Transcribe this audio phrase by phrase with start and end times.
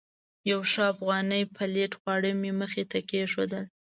[0.51, 3.65] یو ښه افغاني پلیټ خواړه مې مخې ته کېښودل.